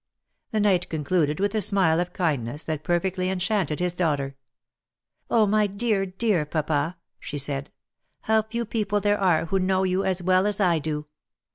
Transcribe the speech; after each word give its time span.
The 0.49 0.59
knight 0.59 0.89
concluded 0.89 1.39
with 1.39 1.53
a 1.53 1.61
smile 1.61 1.99
of 1.99 2.11
kindness, 2.11 2.63
that 2.63 2.83
perfectly 2.83 3.29
enchanted 3.29 3.79
his 3.79 3.93
daughter." 3.93 4.35
Oh! 5.29 5.45
my 5.45 5.67
dear, 5.67 6.07
dear 6.07 6.43
papa!" 6.43 6.97
she 7.19 7.37
said," 7.37 7.69
how 8.21 8.41
few 8.41 8.65
people 8.65 8.99
there 8.99 9.19
are 9.21 9.45
who 9.45 9.59
know 9.59 9.83
you 9.83 10.03
as 10.03 10.19
well 10.23 10.47
as 10.47 10.59
I 10.59 10.79
do 10.79 11.05